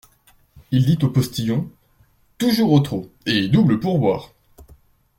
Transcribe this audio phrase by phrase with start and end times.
[0.71, 1.69] Il dit au postillon:
[2.39, 4.33] Toujours au trot, et double pourboire.